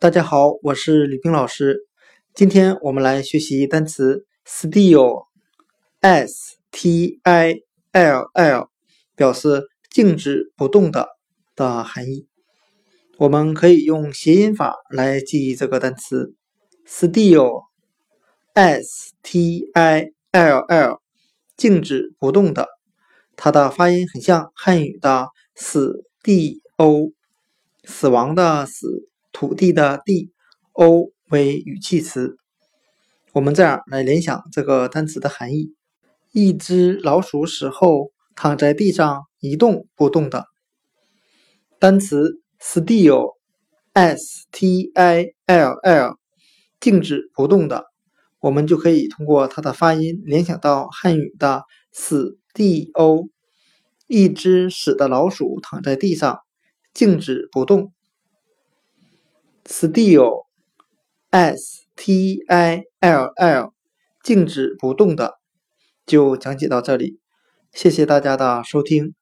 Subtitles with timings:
[0.00, 1.86] 大家好，我是李冰老师。
[2.32, 5.12] 今天我们来学习单词 still，s
[6.70, 7.60] t i
[7.92, 8.70] l l，
[9.14, 11.06] 表示静止不动的
[11.54, 12.26] 的含义。
[13.18, 16.34] 我们可以用谐音法来记忆这个单词
[16.88, 17.52] still，s
[19.22, 21.02] t i l l，
[21.58, 22.68] 静止不动的。
[23.36, 27.12] 它的发音很像汉语的死地欧，
[27.84, 29.09] 死亡的死。
[29.40, 30.34] 土地的地
[30.72, 32.36] ，o 为语气词。
[33.32, 35.74] 我们这样来联想这个单词的含义：
[36.30, 40.44] 一只老鼠死后躺在地上一动不动的。
[41.78, 46.18] 单词 still，s t i l l，
[46.78, 47.86] 静止不动的，
[48.40, 53.30] 我们就可以通过它的发音联想到汉语的死地 o，
[54.06, 56.40] 一只死的老鼠躺在地上，
[56.92, 57.94] 静止不动。
[59.70, 61.62] Still，s
[61.94, 63.72] t i l l，
[64.20, 65.38] 静止不动的，
[66.04, 67.20] 就讲解到这里，
[67.72, 69.14] 谢谢大家的收听。